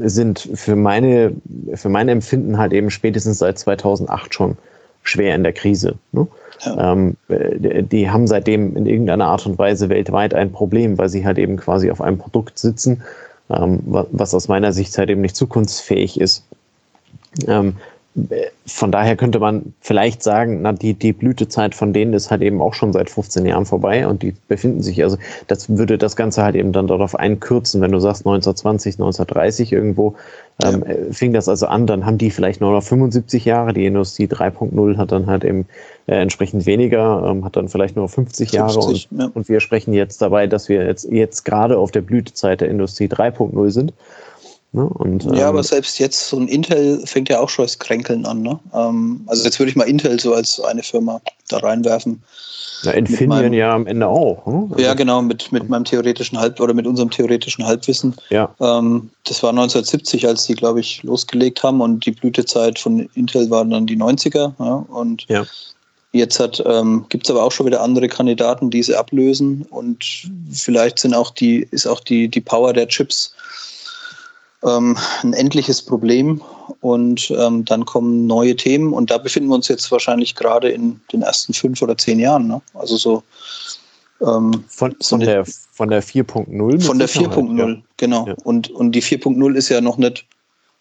[0.00, 1.32] sind für meine,
[1.74, 4.56] für mein Empfinden halt eben spätestens seit 2008 schon
[5.02, 5.96] schwer in der Krise.
[6.12, 6.26] Ne?
[6.60, 6.92] Ja.
[6.92, 11.38] Ähm, die haben seitdem in irgendeiner Art und Weise weltweit ein Problem, weil sie halt
[11.38, 13.02] eben quasi auf einem Produkt sitzen,
[13.50, 16.44] ähm, was aus meiner Sicht halt eben nicht zukunftsfähig ist.
[17.46, 17.76] Ähm,
[18.66, 22.62] von daher könnte man vielleicht sagen, na, die, die Blütezeit von denen ist halt eben
[22.62, 25.16] auch schon seit 15 Jahren vorbei und die befinden sich, also
[25.48, 30.14] das würde das Ganze halt eben dann darauf einkürzen, wenn du sagst 1920, 1930 irgendwo
[30.62, 30.94] ähm, ja.
[31.12, 34.96] fing das also an, dann haben die vielleicht nur noch 75 Jahre, die Industrie 3.0
[34.96, 35.66] hat dann halt eben
[36.06, 39.30] äh, entsprechend weniger, ähm, hat dann vielleicht nur 50, 50 Jahre und, ja.
[39.34, 43.08] und wir sprechen jetzt dabei, dass wir jetzt, jetzt gerade auf der Blütezeit der Industrie
[43.08, 43.92] 3.0 sind.
[44.74, 44.88] Ne?
[44.88, 48.26] Und, ja, ähm, aber selbst jetzt, so ein Intel fängt ja auch schon das Kränkeln
[48.26, 48.42] an.
[48.42, 48.58] Ne?
[48.74, 52.20] Ähm, also jetzt würde ich mal Intel so als eine Firma da reinwerfen.
[52.82, 54.44] Ja, Infineon meinem, ja am Ende auch.
[54.46, 54.68] Ne?
[54.72, 58.16] Also ja, genau, mit, mit meinem theoretischen Halb oder mit unserem theoretischen Halbwissen.
[58.30, 58.52] Ja.
[58.60, 63.48] Ähm, das war 1970, als die, glaube ich, losgelegt haben und die Blütezeit von Intel
[63.50, 64.54] waren dann die 90er.
[64.58, 64.84] Ja?
[64.88, 65.44] Und ja.
[66.14, 71.00] Jetzt ähm, gibt es aber auch schon wieder andere Kandidaten, die sie ablösen und vielleicht
[71.00, 73.33] sind auch die, ist auch die, die Power der Chips
[74.64, 76.40] ähm, ein endliches Problem
[76.80, 81.00] und ähm, dann kommen neue Themen und da befinden wir uns jetzt wahrscheinlich gerade in
[81.12, 82.48] den ersten fünf oder zehn Jahren.
[82.48, 82.62] Ne?
[82.74, 83.22] Also so
[84.20, 86.82] ähm, von, von, so der, von der 4.0?
[86.82, 87.82] Von der 4.0, ja.
[87.96, 88.26] genau.
[88.26, 88.34] Ja.
[88.44, 90.24] Und, und die 4.0 ist ja noch nicht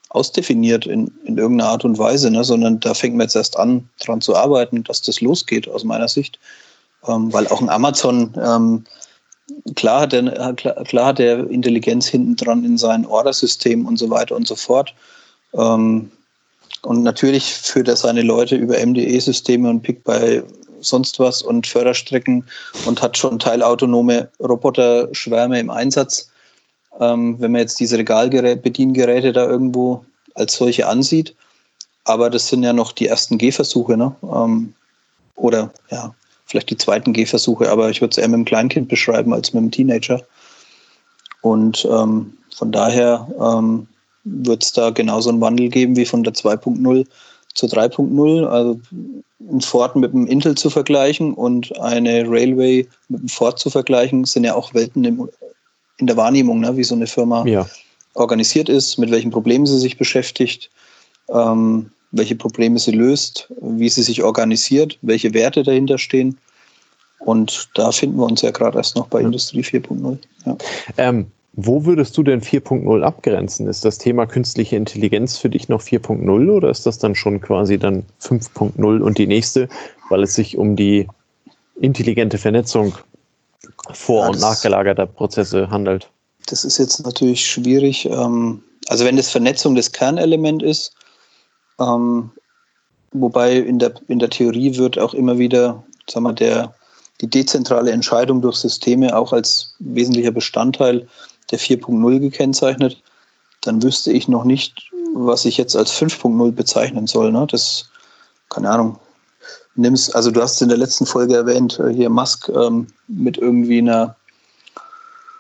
[0.10, 2.44] ausdefiniert in, in irgendeiner Art und Weise, ne?
[2.44, 6.08] sondern da fängt man jetzt erst an, daran zu arbeiten, dass das losgeht, aus meiner
[6.08, 6.40] Sicht.
[7.08, 8.86] Ähm, weil auch ein Amazon ähm,
[9.76, 14.10] klar hat er, klar, klar hat er Intelligenz hinten dran in seinem Ordersystem und so
[14.10, 14.94] weiter und so fort.
[15.54, 16.12] Ähm,
[16.84, 20.44] und natürlich führt er seine Leute über MDE-Systeme und pickt bei
[20.82, 22.46] sonst was und Förderstrecken
[22.86, 26.30] und hat schon teilautonome Roboter-Schwärme im Einsatz.
[27.00, 31.36] Ähm, wenn man jetzt diese Regalbediengeräte da irgendwo als solche ansieht.
[32.06, 34.14] Aber das sind ja noch die ersten Gehversuche, ne?
[34.24, 34.74] Ähm,
[35.36, 36.14] oder ja,
[36.54, 39.62] vielleicht die zweiten Gehversuche, aber ich würde es eher mit einem Kleinkind beschreiben als mit
[39.62, 40.22] einem Teenager.
[41.42, 43.88] Und ähm, von daher ähm,
[44.24, 47.08] wird es da genauso einen Wandel geben wie von der 2.0
[47.56, 48.46] zur 3.0.
[48.46, 48.80] Also
[49.42, 54.26] ein Ford mit einem Intel zu vergleichen und eine Railway mit einem Ford zu vergleichen,
[54.26, 55.28] sind ja auch Welten im,
[55.98, 57.66] in der Wahrnehmung, ne, wie so eine Firma ja.
[58.14, 60.70] organisiert ist, mit welchen Problemen sie sich beschäftigt.
[61.30, 66.38] Ähm, welche Probleme sie löst, wie sie sich organisiert, welche Werte dahinter stehen.
[67.20, 69.26] Und da finden wir uns ja gerade erst noch bei ja.
[69.26, 70.18] Industrie 4.0.
[70.46, 70.58] Ja.
[70.98, 73.68] Ähm, wo würdest du denn 4.0 abgrenzen?
[73.68, 77.78] Ist das Thema künstliche Intelligenz für dich noch 4.0 oder ist das dann schon quasi
[77.78, 79.70] dann 5.0 und die nächste,
[80.10, 81.08] weil es sich um die
[81.80, 82.96] intelligente Vernetzung
[83.92, 86.10] vor- ja, und nachgelagerter Prozesse handelt?
[86.48, 88.06] Das ist jetzt natürlich schwierig.
[88.06, 90.94] Ähm, also wenn das Vernetzung das Kernelement ist,
[91.80, 92.32] ähm,
[93.12, 96.74] wobei in der, in der Theorie wird auch immer wieder, sagen wir, der,
[97.22, 101.08] die dezentrale Entscheidung durch Systeme auch als wesentlicher Bestandteil
[101.52, 103.02] der 4.0 gekennzeichnet.
[103.62, 107.32] Dann wüsste ich noch nicht, was ich jetzt als 5.0 bezeichnen soll.
[107.32, 107.48] Ne?
[107.50, 107.90] Das,
[108.50, 109.00] keine Ahnung,
[109.76, 113.80] nimmst, also du hast in der letzten Folge erwähnt, äh, hier Musk ähm, mit irgendwie
[113.80, 114.16] einer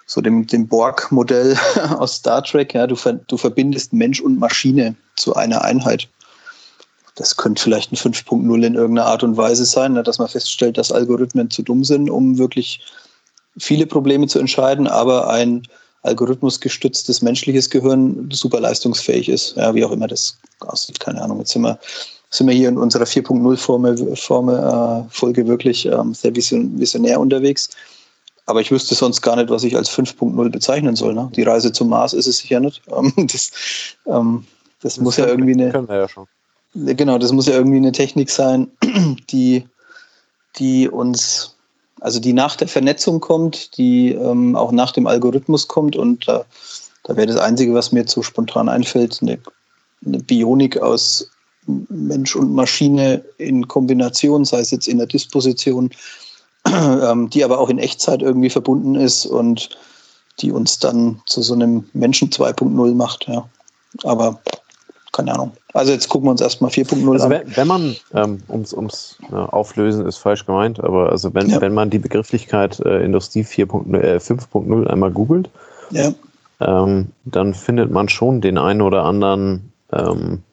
[0.06, 1.58] so dem, dem Borg-Modell
[1.98, 6.08] aus Star Trek, ja, du, ver, du verbindest Mensch und Maschine zu einer Einheit
[7.15, 10.78] das könnte vielleicht ein 5.0 in irgendeiner Art und Weise sein, ne, dass man feststellt,
[10.78, 12.82] dass Algorithmen zu dumm sind, um wirklich
[13.58, 15.63] viele Probleme zu entscheiden, aber ein
[16.02, 19.56] algorithmusgestütztes menschliches Gehirn super leistungsfähig ist.
[19.56, 21.39] Ja, wie auch immer das aussieht, keine Ahnung.
[21.39, 21.80] Jetzt sind wir,
[22.30, 27.69] sind wir hier in unserer 4.0 Folge äh, wirklich ähm, sehr visionär unterwegs.
[28.45, 31.13] Aber ich wüsste sonst gar nicht, was ich als 5.0 bezeichnen soll.
[31.13, 31.32] Ne?
[31.36, 32.82] Die Reise zum Mars ist es sicher nicht.
[32.91, 33.52] Ähm, das,
[34.06, 34.45] ähm,
[34.82, 35.71] das, das muss ja irgendwie eine.
[35.71, 36.28] Können wir ja schon.
[36.75, 38.67] Genau, das muss ja irgendwie eine Technik sein,
[39.29, 39.67] die,
[40.57, 41.55] die uns,
[42.01, 46.39] also die nach der Vernetzung kommt, die ähm, auch nach dem Algorithmus kommt und äh,
[47.03, 49.38] da wäre das Einzige, was mir so spontan einfällt, eine,
[50.05, 51.29] eine Bionik aus
[51.67, 55.91] Mensch und Maschine in Kombination, sei es jetzt in der Disposition,
[56.65, 59.69] ähm, die aber auch in Echtzeit irgendwie verbunden ist und
[60.39, 63.47] die uns dann zu so einem Menschen 2.0 macht, ja.
[64.03, 64.41] Aber
[65.13, 65.52] keine Ahnung.
[65.73, 67.32] Also jetzt gucken wir uns erstmal 4.0 also an.
[67.32, 71.62] Wenn, wenn man, ähm, ums, ums ja, Auflösen ist falsch gemeint, aber also wenn, ja.
[71.62, 75.49] wenn man die Begrifflichkeit äh, Industrie 4.0, äh, 5.0 einmal googelt,
[75.91, 76.12] ja.
[76.60, 80.43] ähm, dann findet man schon den einen oder anderen ähm,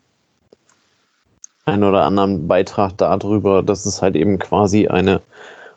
[1.71, 5.21] einen oder anderen Beitrag darüber, dass es halt eben quasi eine,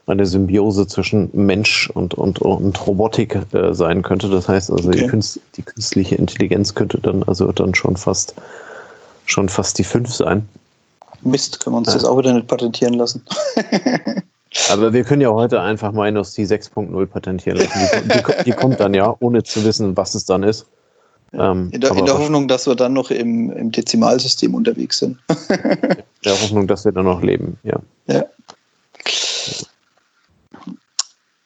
[0.07, 4.29] eine Symbiose zwischen Mensch und, und, und Robotik äh, sein könnte.
[4.29, 5.09] Das heißt also, okay.
[5.55, 8.33] die künstliche Intelligenz könnte dann also dann schon fast
[9.25, 10.47] schon fast die 5 sein.
[11.21, 11.93] Mist, können wir uns ja.
[11.93, 13.23] das auch wieder nicht patentieren lassen.
[14.69, 17.79] Aber wir können ja heute einfach Minus die 6.0 patentieren lassen.
[18.03, 20.67] Die, die, die, kommt dann ja, ohne zu wissen, was es dann ist.
[21.33, 25.17] Ähm, in, der, in der Hoffnung, dass wir dann noch im, im Dezimalsystem unterwegs sind.
[25.49, 27.79] in der Hoffnung, dass wir dann noch leben, ja.
[28.07, 28.25] Ja.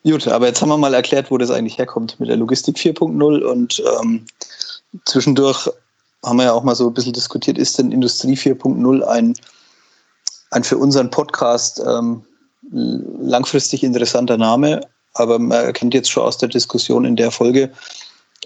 [0.04, 3.44] Gut, aber jetzt haben wir mal erklärt, wo das eigentlich herkommt mit der Logistik 4.0
[3.44, 4.26] und ähm,
[5.06, 5.70] zwischendurch
[6.26, 9.34] haben wir ja auch mal so ein bisschen diskutiert, ist denn Industrie 4.0 ein,
[10.52, 12.24] ein für unseren Podcast ähm,
[12.72, 14.82] langfristig interessanter Name?
[15.14, 17.72] Aber man erkennt jetzt schon aus der Diskussion in der Folge,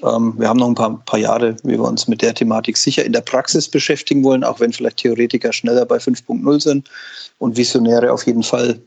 [0.04, 3.06] Ähm, wir haben noch ein paar, paar Jahre, wie wir uns mit der Thematik sicher
[3.06, 6.90] in der Praxis beschäftigen wollen, auch wenn vielleicht Theoretiker schneller bei 5.0 sind
[7.38, 8.80] und Visionäre auf jeden Fall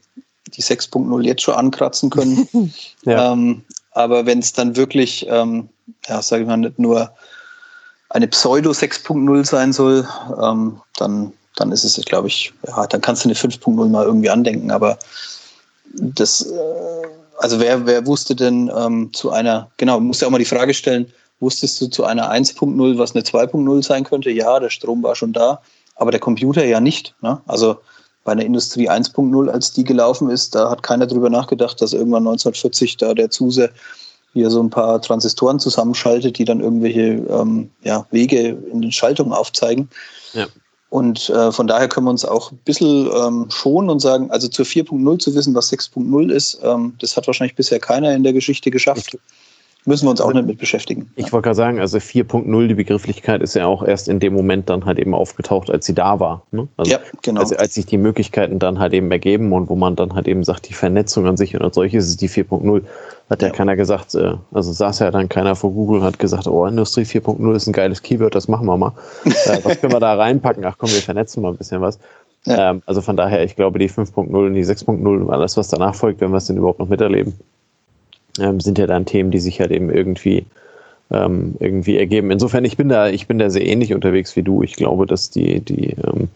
[0.49, 2.49] die 6.0 jetzt schon ankratzen können.
[3.05, 3.33] ja.
[3.33, 5.69] ähm, aber wenn es dann wirklich, ähm,
[6.09, 7.13] ja, sage ich mal, nicht nur
[8.15, 10.09] eine Pseudo 6.0 sein soll,
[10.41, 14.31] ähm, dann, dann ist es, glaube ich, ja, dann kannst du eine 5.0 mal irgendwie
[14.31, 14.71] andenken.
[14.71, 14.99] Aber
[15.93, 17.07] das, äh,
[17.39, 20.75] also wer, wer wusste denn ähm, zu einer, genau, musst ja auch mal die Frage
[20.75, 24.31] stellen, wusstest du zu einer 1.0, was eine 2.0 sein könnte?
[24.31, 25.61] Ja, der Strom war schon da,
[25.97, 27.17] aber der Computer ja nicht.
[27.21, 27.41] Ne?
[27.47, 27.79] Also
[28.23, 32.29] bei einer Industrie 1.0, als die gelaufen ist, da hat keiner drüber nachgedacht, dass irgendwann
[32.29, 33.71] 1940 da der Zuse
[34.35, 39.33] hier so ein paar Transistoren zusammenschaltet, die dann irgendwelche ähm, ja, Wege in den Schaltungen
[39.33, 39.89] aufzeigen.
[40.35, 40.47] Ja.
[40.91, 44.47] Und äh, von daher können wir uns auch ein bisschen ähm, schonen und sagen, also
[44.47, 48.33] zur 4.0 zu wissen, was 6.0 ist, ähm, das hat wahrscheinlich bisher keiner in der
[48.33, 49.17] Geschichte geschafft
[49.87, 51.11] müssen wir uns auch nicht mit beschäftigen.
[51.17, 54.71] Ich wollte gerade sagen, also 4.0, die Begrifflichkeit ist ja auch erst in dem Moment
[54.71, 56.43] dann halt eben aufgetaucht, als sie da war.
[56.53, 56.69] Ne?
[56.77, 57.41] Also ja, genau.
[57.41, 60.43] Also als sich die Möglichkeiten dann halt eben ergeben und wo man dann halt eben
[60.43, 62.83] sagt, die Vernetzung an sich und als solches ist die 4.0,
[63.31, 66.19] hat ja, ja, keiner gesagt, äh, also saß ja dann keiner vor Google und hat
[66.19, 68.93] gesagt, oh, Industrie 4.0 ist ein geiles Keyword, das machen wir mal.
[69.25, 70.65] äh, was können wir da reinpacken?
[70.65, 71.99] Ach komm, wir vernetzen mal ein bisschen was.
[72.47, 72.71] Ja.
[72.71, 75.95] Ähm, also von daher, ich glaube, die 5.0 und die 6.0 und alles, was danach
[75.95, 77.35] folgt, wenn wir es denn überhaupt noch miterleben,
[78.41, 80.47] ähm, sind ja dann Themen, die sich halt eben irgendwie
[81.11, 82.31] ähm, irgendwie ergeben.
[82.31, 84.63] Insofern, ich bin da, ich bin da sehr ähnlich unterwegs wie du.
[84.63, 86.29] Ich glaube, dass die, die, ähm,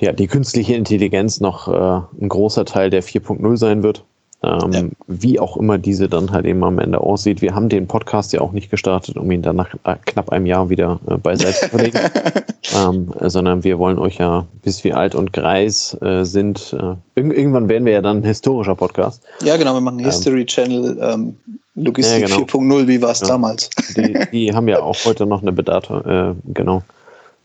[0.00, 4.04] ja, die künstliche Intelligenz noch äh, ein großer Teil der 4.0 sein wird.
[4.44, 4.82] Ähm, ja.
[5.06, 7.42] Wie auch immer diese dann halt eben am Ende aussieht.
[7.42, 10.46] Wir haben den Podcast ja auch nicht gestartet, um ihn dann nach äh, knapp einem
[10.46, 11.98] Jahr wieder äh, beiseite zu legen,
[12.76, 17.32] ähm, sondern wir wollen euch ja, bis wir alt und greis äh, sind, äh, irg
[17.36, 19.22] irgendwann werden wir ja dann ein historischer Podcast.
[19.42, 20.98] Ja, genau, wir machen ähm, History Channel.
[21.00, 21.36] Ähm,
[21.74, 22.46] Logistik ja, genau.
[22.46, 23.28] 4.0, wie war es ja.
[23.28, 23.70] damals?
[23.96, 26.82] Die, die, haben ja auch heute noch eine Bedeutung, äh, genau.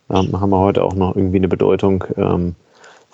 [0.10, 2.04] Ähm, haben wir heute auch noch irgendwie eine Bedeutung.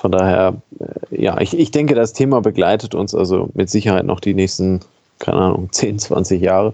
[0.04, 4.20] Von daher, äh, ja, ich, ich denke, das Thema begleitet uns also mit Sicherheit noch
[4.20, 4.82] die nächsten,
[5.20, 6.74] keine Ahnung, 10, 20 Jahre.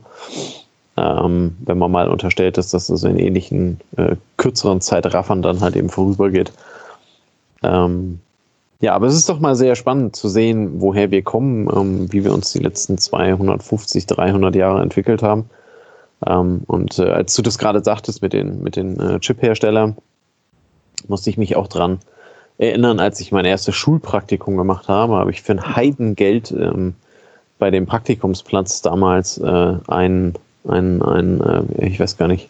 [0.97, 5.75] Ähm, wenn man mal unterstellt, dass das also in ähnlichen äh, kürzeren Zeitraffern dann halt
[5.75, 6.51] eben vorübergeht.
[7.61, 8.19] Ähm,
[8.81, 12.23] ja, aber es ist doch mal sehr spannend zu sehen, woher wir kommen, ähm, wie
[12.23, 15.51] wir uns die letzten 250, 300 Jahre entwickelt haben.
[16.25, 19.97] Ähm, und äh, als du das gerade sagtest mit den, mit den äh, Chip-Herstellern,
[21.07, 21.99] musste ich mich auch dran
[22.59, 26.93] erinnern, als ich mein erstes Schulpraktikum gemacht habe, habe ich für ein Heidengeld ähm,
[27.57, 30.33] bei dem Praktikumsplatz damals äh, ein,
[30.67, 31.41] ein, ein
[31.79, 32.49] äh, ich weiß gar nicht,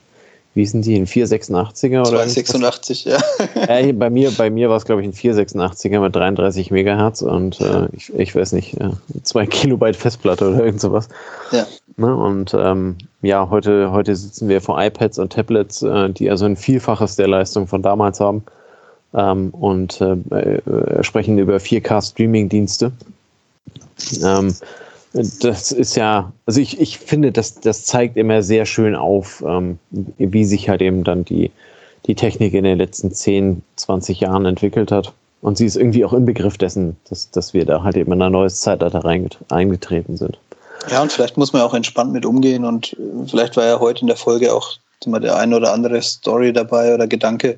[0.55, 2.25] wie sind die, ein 486er oder?
[2.27, 3.17] 286, ja.
[3.67, 7.61] äh, bei mir, bei mir war es, glaube ich, ein 486er mit 33 Megahertz und
[7.61, 8.75] äh, ich, ich weiß nicht,
[9.21, 11.07] zwei Kilobyte Festplatte oder irgend sowas.
[11.51, 11.67] Ja.
[11.97, 12.15] Ne?
[12.15, 16.55] Und ähm, ja, heute, heute sitzen wir vor iPads und Tablets, äh, die also ein
[16.55, 18.43] Vielfaches der Leistung von damals haben
[19.13, 22.91] ähm, und äh, äh, sprechen über 4K-Streaming-Dienste.
[24.23, 24.55] Ähm,
[25.13, 29.79] das ist ja, also ich, ich finde, das, das zeigt immer sehr schön auf, ähm,
[29.89, 31.51] wie sich halt eben dann die,
[32.05, 35.13] die Technik in den letzten 10, 20 Jahren entwickelt hat.
[35.41, 38.21] Und sie ist irgendwie auch im Begriff dessen, dass, dass wir da halt eben in
[38.21, 39.03] ein neues Zeitalter
[39.49, 40.37] eingetreten sind.
[40.91, 44.01] Ja, und vielleicht muss man auch entspannt mit umgehen und äh, vielleicht war ja heute
[44.01, 47.57] in der Folge auch mal der ein oder andere Story dabei oder Gedanke,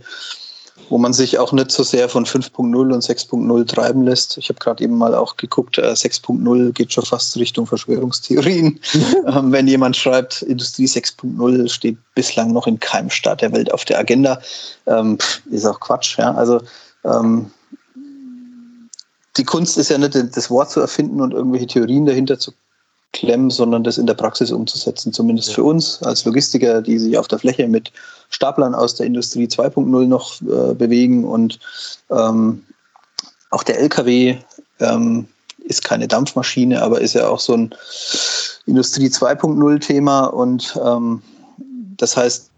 [0.89, 4.38] wo man sich auch nicht so sehr von 5.0 und 6.0 treiben lässt.
[4.38, 8.80] Ich habe gerade eben mal auch geguckt, 6.0 äh, geht schon fast Richtung Verschwörungstheorien.
[9.28, 13.86] ähm, wenn jemand schreibt, Industrie 6.0 steht bislang noch in keinem Staat der Welt auf
[13.86, 14.41] der Agenda,
[14.88, 15.17] ähm,
[15.50, 16.17] ist auch Quatsch.
[16.17, 16.34] Ja?
[16.34, 16.62] Also
[17.04, 17.52] ähm,
[19.38, 22.52] die Kunst ist ja nicht, das Wort zu erfinden und irgendwelche Theorien dahinter zu
[23.13, 25.56] klemmen, sondern das in der Praxis umzusetzen, zumindest ja.
[25.56, 27.91] für uns als Logistiker, die sich auf der Fläche mit
[28.30, 31.60] Staplern aus der Industrie 2.0 noch äh, bewegen und
[32.10, 32.63] ähm,
[33.50, 34.38] auch der LKW
[34.80, 35.28] ähm,
[35.65, 37.76] ist keine Dampfmaschine, aber ist ja auch so ein
[38.65, 41.21] Industrie 2.0 Thema und ähm,
[41.97, 42.50] das heißt,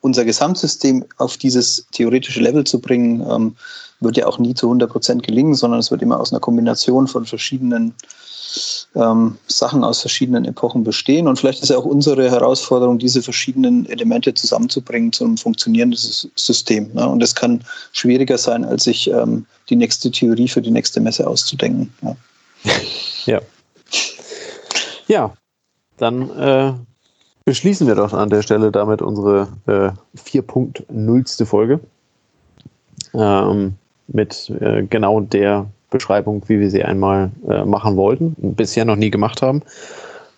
[0.00, 3.56] unser Gesamtsystem auf dieses theoretische Level zu bringen, ähm,
[4.00, 7.08] wird ja auch nie zu 100 Prozent gelingen, sondern es wird immer aus einer Kombination
[7.08, 7.94] von verschiedenen
[8.94, 11.28] ähm, Sachen aus verschiedenen Epochen bestehen.
[11.28, 16.90] Und vielleicht ist ja auch unsere Herausforderung, diese verschiedenen Elemente zusammenzubringen zu einem funktionierenden System.
[16.94, 17.08] Ne?
[17.08, 21.26] Und das kann schwieriger sein, als sich ähm, die nächste Theorie für die nächste Messe
[21.26, 21.92] auszudenken.
[22.02, 22.16] Ja.
[23.26, 23.42] Ja,
[25.06, 25.34] ja
[25.98, 26.72] dann äh,
[27.44, 31.44] beschließen wir doch an der Stelle damit unsere äh, 4.0.
[31.44, 31.80] Folge.
[33.12, 33.74] Ähm,
[34.06, 39.10] mit äh, genau der Beschreibung, wie wir sie einmal äh, machen wollten, bisher noch nie
[39.10, 39.62] gemacht haben.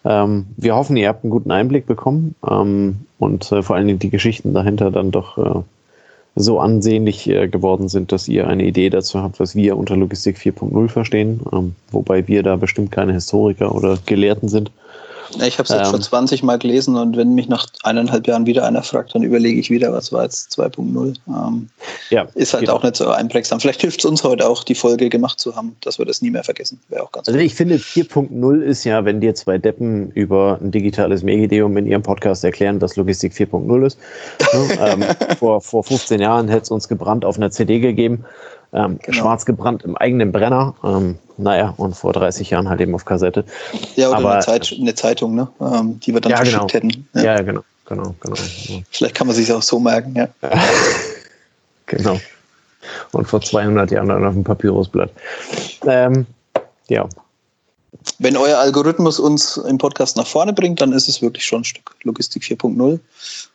[0.04, 3.98] Ähm, wir hoffen, ihr habt einen guten Einblick bekommen ähm, und äh, vor allen Dingen
[3.98, 5.62] die Geschichten dahinter dann doch äh,
[6.36, 10.38] so ansehnlich äh, geworden sind, dass ihr eine Idee dazu habt, was wir unter Logistik
[10.38, 14.70] 4.0 verstehen, ähm, wobei wir da bestimmt keine Historiker oder Gelehrten sind.
[15.36, 18.46] Ich habe es jetzt ähm, schon 20 Mal gelesen und wenn mich nach eineinhalb Jahren
[18.46, 21.16] wieder einer fragt, dann überlege ich wieder, was war jetzt 2.0.
[21.28, 21.68] Ähm,
[22.10, 22.76] ja, ist halt genau.
[22.76, 23.60] auch nicht so einprägsam.
[23.60, 26.30] Vielleicht hilft es uns heute auch, die Folge gemacht zu haben, dass wir das nie
[26.30, 26.80] mehr vergessen.
[26.88, 30.70] Wäre auch ganz Also ich finde 4.0 ist ja, wenn dir zwei Deppen über ein
[30.70, 33.98] digitales Megideum in ihrem Podcast erklären, dass Logistik 4.0 ist.
[34.52, 34.78] ne?
[34.80, 35.04] ähm,
[35.38, 38.24] vor, vor 15 Jahren hätte es uns gebrannt auf einer CD gegeben
[38.72, 39.18] ähm, genau.
[39.18, 40.74] schwarz gebrannt im eigenen Brenner.
[40.84, 43.44] Ähm, naja, und vor 30 Jahren halt eben auf Kassette.
[43.96, 45.48] Ja, oder Aber, eine, Zeit, eine, Zeitung, ne?
[45.60, 46.72] Ähm, die wir dann ja, verschickt genau.
[46.72, 47.08] hätten.
[47.14, 47.22] Ja.
[47.22, 48.36] ja, genau, genau, genau.
[48.90, 50.28] Vielleicht kann man sich auch so merken, ja.
[51.86, 52.20] genau.
[53.12, 55.10] Und vor 200 Jahren dann auf dem Papyrusblatt.
[55.86, 56.26] Ähm,
[56.88, 57.08] ja.
[58.18, 61.64] Wenn euer Algorithmus uns im Podcast nach vorne bringt, dann ist es wirklich schon ein
[61.64, 62.98] Stück Logistik 4.0,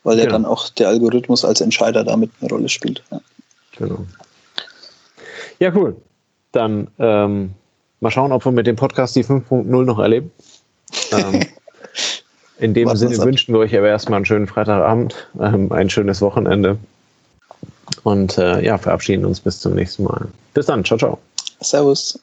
[0.03, 0.35] weil ja genau.
[0.35, 3.01] dann auch der Algorithmus als Entscheider damit eine Rolle spielt.
[3.11, 3.21] Ja.
[3.77, 4.05] Genau.
[5.59, 5.95] Ja, cool.
[6.51, 7.51] Dann ähm,
[7.99, 10.31] mal schauen, ob wir mit dem Podcast die 5.0 noch erleben.
[11.11, 11.41] Ähm,
[12.59, 16.21] in dem Warten Sinne wünschen wir euch aber erstmal einen schönen Freitagabend, ähm, ein schönes
[16.21, 16.77] Wochenende
[18.03, 20.27] und äh, ja, verabschieden uns bis zum nächsten Mal.
[20.53, 20.83] Bis dann.
[20.83, 21.19] Ciao, ciao.
[21.61, 22.19] Servus.